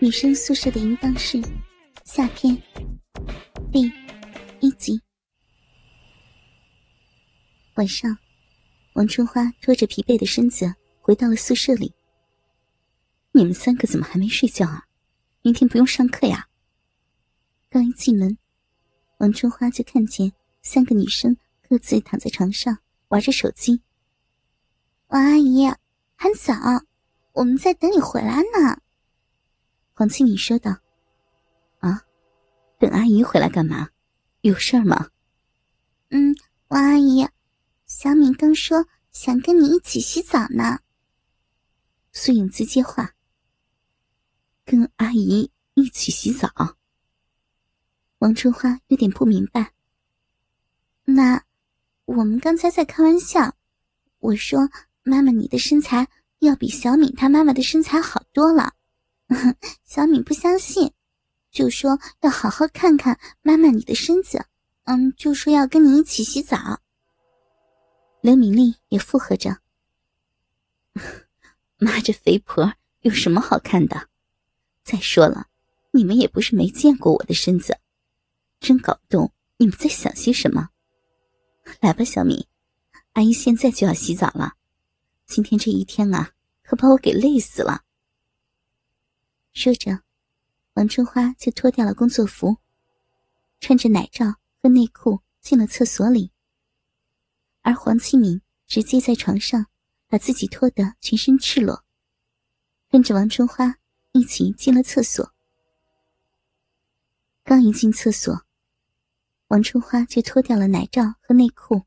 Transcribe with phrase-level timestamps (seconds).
[0.00, 1.42] 女生宿舍的淫荡室，
[2.04, 2.56] 下篇，
[3.72, 3.92] 第
[4.60, 5.00] 一集。
[7.74, 8.16] 晚上，
[8.92, 11.92] 王春花拖着疲惫的身子回到了宿舍里。
[13.32, 14.84] 你们三个怎么还没睡觉啊？
[15.42, 16.46] 明天不用上课呀？
[17.68, 18.38] 刚一进门，
[19.16, 21.36] 王春花就看见三个女生
[21.68, 22.78] 各自躺在床上
[23.08, 23.82] 玩着手机。
[25.08, 25.66] 王阿姨，
[26.14, 26.54] 很早，
[27.32, 28.80] 我们在等你回来呢。
[29.98, 30.78] 黄庆敏说道
[31.82, 32.04] ：“啊，
[32.78, 33.90] 等阿姨回来干嘛？
[34.42, 35.10] 有事儿吗
[36.10, 36.36] ？”“嗯，
[36.68, 37.26] 王阿姨，
[37.84, 40.78] 小敏刚说想跟你一起洗澡呢。”
[42.14, 43.12] 苏影子接话
[44.64, 46.48] ：“跟阿姨一起洗澡。”
[48.18, 49.72] 王春花有点不明白。
[51.06, 51.42] 那
[52.04, 53.56] 我们刚才在开玩笑，
[54.20, 54.70] 我说。
[55.02, 56.06] 妈妈，你的身材
[56.38, 58.74] 要比小敏她妈妈的身材好多了。
[59.84, 60.92] 小敏不相信，
[61.50, 64.46] 就说要好好看看妈妈你的身子。
[64.84, 66.80] 嗯，就说要跟你一起洗澡。
[68.22, 69.58] 刘敏丽也附和着
[71.76, 74.08] ：“妈，这肥婆有什么好看的？
[74.82, 75.48] 再说了，
[75.90, 77.78] 你们也不是没见过我的身子，
[78.60, 80.70] 真搞不懂你们在想些什么。
[81.80, 82.46] 来吧，小敏，
[83.12, 84.54] 阿姨现在就要洗澡了。”
[85.28, 86.30] 今天这一天啊，
[86.62, 87.82] 可把我给累死了。
[89.58, 90.04] 说着，
[90.74, 92.58] 王春花就脱掉了工作服，
[93.58, 96.30] 穿着奶罩和内裤进了厕所里。
[97.62, 99.66] 而黄启明直接在床上
[100.06, 101.84] 把自己脱得全身赤裸，
[102.88, 103.78] 跟着王春花
[104.12, 105.34] 一起进了厕所。
[107.42, 108.46] 刚一进厕所，
[109.48, 111.82] 王春花就脱掉了奶罩和内裤，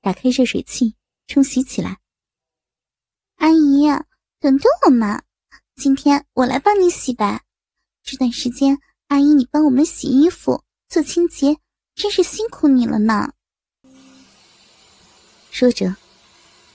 [0.00, 2.00] 打开热水器冲洗起来。
[3.34, 3.86] 阿姨，
[4.40, 5.22] 等等我嘛！
[5.74, 7.42] 今天我来帮你洗白。
[8.02, 8.78] 这段时间，
[9.08, 11.56] 阿姨你帮我们洗衣服、做清洁，
[11.94, 13.32] 真是辛苦你了呢。
[15.50, 15.96] 说着，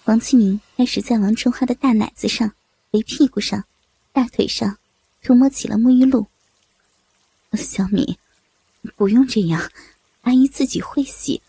[0.06, 2.52] 王启明开始在王春花的大奶子上、
[2.91, 3.63] 肥屁股上、
[4.12, 4.78] 大腿上
[5.22, 6.25] 涂抹起了沐浴露。
[7.53, 8.18] 小米，
[8.96, 9.62] 不用这样，
[10.22, 11.41] 阿姨自己会洗，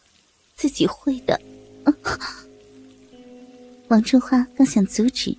[0.55, 1.41] 自己会的。
[3.89, 5.37] 王春花刚想阻止，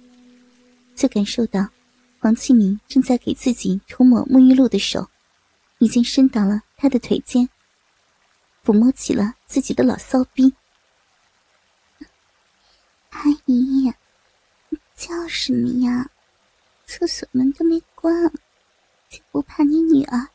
[0.95, 1.67] 就感受到
[2.19, 5.09] 黄启明正在给自己涂抹沐浴露的手，
[5.77, 7.47] 已经伸到了他的腿间，
[8.63, 10.53] 抚摸起了自己的老骚逼。
[13.11, 13.91] 阿姨，
[14.95, 16.09] 叫什么呀？
[16.85, 18.13] 厕所门都没关，
[19.09, 20.27] 就不怕你女儿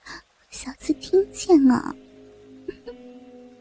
[0.51, 1.95] 小子听见了？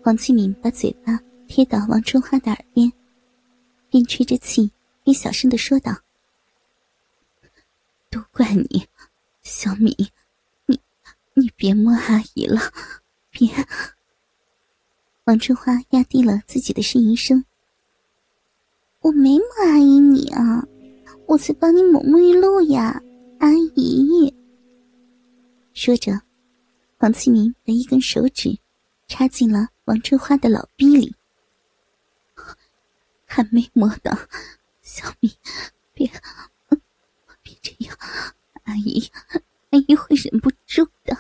[0.02, 2.92] 黄启明把嘴巴贴到王春花的耳边。
[3.90, 4.72] 边吹着气，
[5.04, 5.96] 边小声的说道
[8.14, 8.88] ：“都怪你，
[9.42, 10.12] 小米，
[10.68, 10.80] 你
[11.34, 12.62] 你别摸阿姨了，
[13.32, 13.50] 别。”
[15.26, 17.44] 王春花压低了自己的呻吟声
[19.02, 20.64] ：“我没摸阿姨你啊，
[21.26, 23.02] 我在帮你抹沐浴露呀，
[23.40, 24.32] 阿姨。”
[25.74, 26.22] 说着，
[27.00, 28.60] 王启明的一根手指
[29.08, 31.16] 插进了王春花的老逼里。
[33.26, 34.16] 还没摸到，
[34.84, 35.34] 小米，
[35.96, 36.08] 别
[37.64, 37.98] 这样，
[38.66, 39.10] 阿姨，
[39.72, 41.18] 阿姨会忍不住的。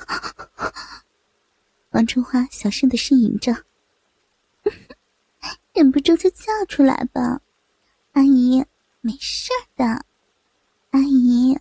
[1.92, 3.56] 王春花小声的呻吟着，
[5.74, 7.42] 忍不住就叫出来吧，
[8.12, 8.66] 阿姨，
[9.00, 10.06] 没事的。
[10.92, 11.58] 阿姨，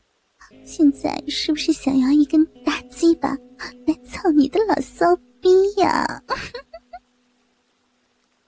[0.65, 3.28] 现在是不是想要一根大鸡巴
[3.87, 6.25] 来操你的老骚逼呀？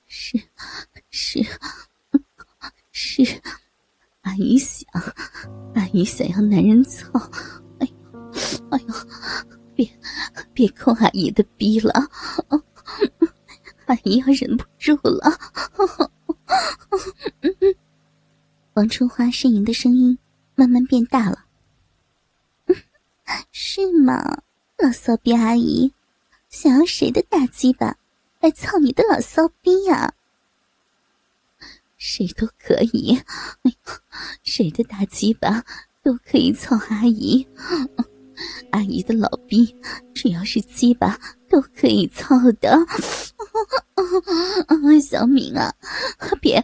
[0.09, 0.37] 是，
[1.11, 1.41] 是。
[2.91, 3.41] 是，
[4.23, 4.85] 阿姨想，
[5.95, 7.07] 你想要男人操，
[7.79, 7.95] 哎呦，
[8.71, 8.95] 哎呦，
[9.77, 9.89] 别
[10.53, 11.93] 别扣阿姨的逼了，
[13.87, 15.39] 阿姨要忍不住了。
[18.73, 20.19] 王春花呻吟的声音
[20.57, 21.45] 慢慢变大了。
[23.53, 24.43] 是吗，
[24.79, 25.95] 老骚逼阿姨，
[26.49, 27.97] 想要谁的大鸡巴
[28.41, 30.13] 来操你的老骚逼呀？
[32.07, 33.19] 谁都可以，
[34.45, 35.65] 谁的大鸡巴
[36.03, 37.49] 都可以操阿姨。
[38.73, 39.75] 阿姨的老逼，
[40.13, 41.19] 只要是鸡巴
[41.49, 42.79] 都可以操的。
[45.01, 45.75] 小敏啊，
[46.43, 46.63] 别，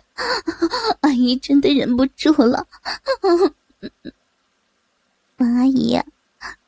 [1.00, 2.66] 阿姨真的忍不住了。
[5.38, 5.98] 王阿姨，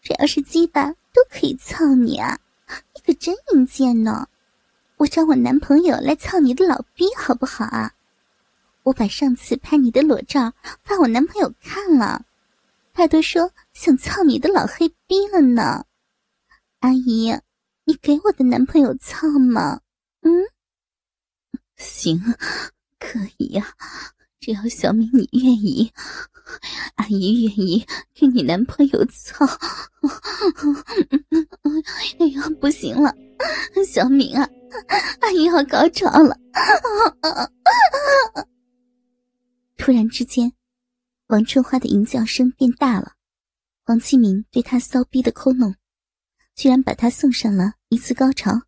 [0.00, 2.38] 只要是鸡巴都可以操你啊，
[2.94, 4.26] 你可真阴贱呢。
[4.96, 7.92] 我找我男朋友来操你的老逼，好不好啊？
[8.84, 10.52] 我把上次拍你的裸照
[10.82, 12.24] 发我男朋友看了，
[12.92, 15.84] 他都说想操你的老黑逼了呢。
[16.80, 17.32] 阿姨，
[17.84, 19.80] 你给我的男朋友操吗？
[20.22, 20.32] 嗯，
[21.76, 22.20] 行，
[22.98, 23.74] 可以呀，
[24.40, 25.92] 只要小敏你愿意，
[26.96, 29.46] 阿姨愿意给你男朋友操。
[32.18, 33.14] 哎呀，不行了，
[33.86, 34.48] 小敏啊，
[35.20, 36.36] 阿姨要高潮了。
[39.82, 40.52] 突然之间，
[41.26, 43.14] 王春花的淫叫声变大了，
[43.86, 45.74] 王启明对她骚逼的抠弄。
[46.54, 48.62] 居然把她送上了一次高潮！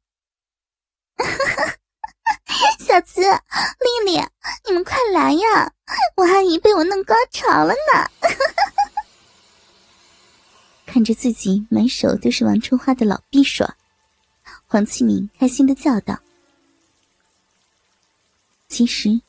[2.80, 4.20] 小子，丽丽，
[4.66, 5.72] 你们快来呀！
[6.16, 8.10] 我阿姨被我弄高潮了呢！
[10.84, 13.76] 看着自己满手都是王春花的老逼耍，
[14.66, 16.20] 黄启明开心的叫道
[18.66, 19.20] ：“其实，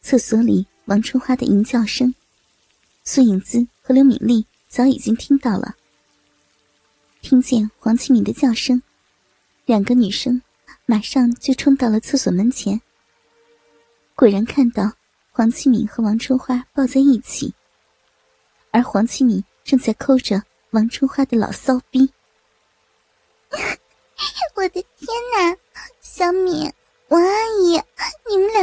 [0.00, 2.14] 厕所里王春花的淫叫声，
[3.04, 5.76] 苏影姿和刘敏丽早已经听到了。”
[7.20, 8.82] 听见黄启敏的叫声，
[9.66, 10.40] 两个女生
[10.86, 12.80] 马上就冲到了厕所门前。
[14.14, 14.90] 果然看到
[15.30, 17.52] 黄启敏和王春花抱在一起，
[18.70, 22.10] 而黄启敏正在抠着王春花的老骚逼。
[24.56, 25.56] 我的天哪，
[26.00, 26.72] 小敏、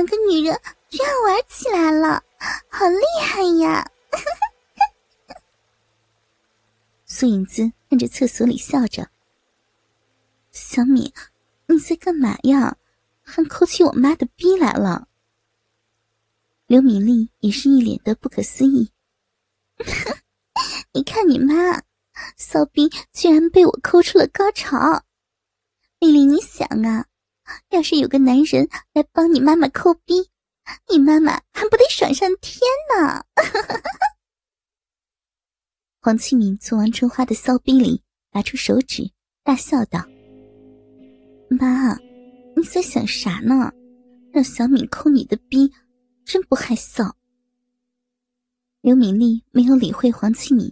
[0.05, 2.23] 两个女人居然玩起来了，
[2.69, 3.89] 好厉害呀！
[7.05, 9.09] 苏影子看着厕所里笑着
[10.51, 11.11] ：“小敏，
[11.65, 12.77] 你在干嘛呀？
[13.23, 15.07] 还抠起我妈的逼来了。”
[16.67, 18.91] 刘敏丽也是一脸的不可思议
[20.93, 21.81] ：“你看你妈，
[22.37, 25.03] 骚逼居然被我抠出了高潮！
[25.97, 27.07] 丽丽，你想啊，
[27.69, 30.29] 要是有个男人来帮你妈妈抠逼，
[30.89, 32.59] 你妈妈还不得爽上天
[32.95, 33.23] 呢？”
[36.01, 39.11] 黄庆敏从王春花的骚逼里拿出手指，
[39.43, 39.99] 大笑道
[41.49, 41.95] ：“妈，
[42.55, 43.71] 你在想啥呢？
[44.31, 45.71] 让小敏抠你的逼，
[46.25, 47.11] 真不害臊。”
[48.81, 50.71] 刘敏丽没有理会黄庆敏，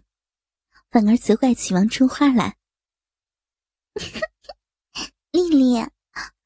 [0.92, 2.56] 反而责怪起王春花来
[5.32, 5.84] ：“丽丽，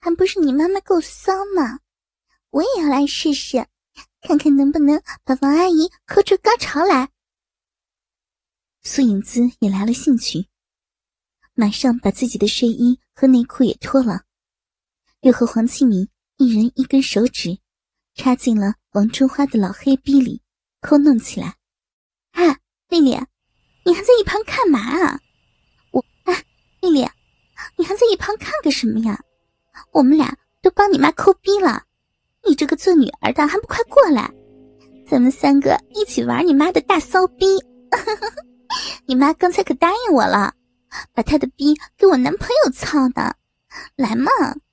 [0.07, 1.81] 还不是你妈妈够骚吗？
[2.51, 3.67] 我也要来试试，
[4.21, 7.09] 看看能不能把王阿姨抠出高潮来。”
[8.83, 10.47] 苏影姿也来了兴趣，
[11.55, 14.23] 马上把自己的睡衣和内裤也脱了，
[15.19, 16.07] 又和黄庆明
[16.37, 17.59] 一人一根手指，
[18.15, 20.41] 插进了王春花的老黑逼里，
[20.79, 21.57] 抠弄起来。
[22.31, 22.57] 啊，
[22.87, 23.09] 丽丽，
[23.83, 25.19] 你还在一旁看嘛啊？
[25.91, 26.33] 我啊，
[26.79, 27.05] 丽丽，
[27.75, 29.21] 你还在一旁看个什么呀？
[29.91, 31.83] 我们俩都帮你妈抠逼了，
[32.47, 34.31] 你这个做女儿的还不快过来？
[35.09, 37.45] 咱们三个一起玩你妈的大骚逼！
[39.07, 40.53] 你妈刚才可答应我了，
[41.13, 43.37] 把她的逼给我男朋友操的。
[43.95, 44.29] 来嘛，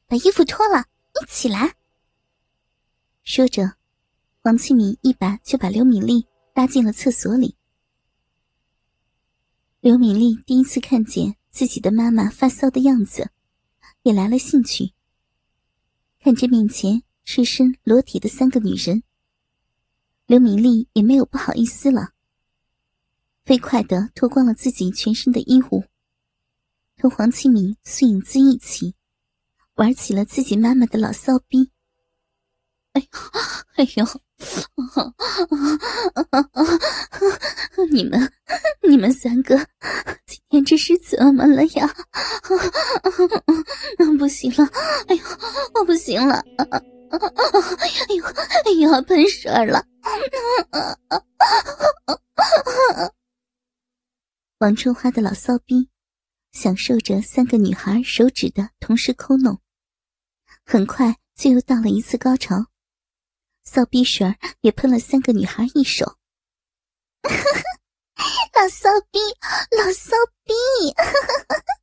[0.08, 0.87] 把衣服脱了，
[1.20, 1.75] 一起来。
[3.22, 3.75] 说着，
[4.43, 7.56] 王庆敏一把就把刘敏丽拉进了厕所里。
[9.81, 13.31] 刘敏丽第一次看见自己的妈妈发骚的样子，
[14.02, 14.94] 也来了兴趣。
[16.25, 19.03] 看着面前赤身裸体的三个女人，
[20.25, 22.12] 刘敏丽也没有不好意思了。
[23.44, 25.85] 飞快的脱光了自己全身的衣物，
[26.97, 28.94] 同黄启明、苏影姿一起
[29.75, 31.70] 玩起了自己妈妈的老骚逼。
[32.94, 33.08] 哎呦，
[33.75, 34.06] 哎呦，
[37.91, 38.32] 你们，
[38.89, 39.58] 你们三个
[40.25, 41.94] 今天这是怎么了呀？
[44.19, 44.65] 不行了，
[45.08, 45.25] 哎呦，
[45.74, 46.81] 我不行了，哎
[48.16, 48.24] 呦，
[48.64, 49.84] 哎呦，喷水了。
[54.58, 55.90] 王春花的老骚逼，
[56.52, 59.60] 享受着三个女孩手指的同时抠弄，
[60.64, 62.66] 很快就又到了一次高潮，
[63.64, 66.16] 骚逼水也喷了三个女孩一手。
[68.54, 69.19] 老骚逼，
[69.76, 70.14] 老骚
[70.44, 70.54] 逼！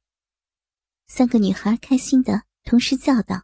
[1.05, 3.43] 三个女孩开心的同时叫道：“